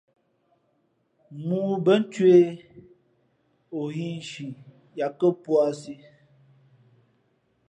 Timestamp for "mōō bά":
1.45-1.93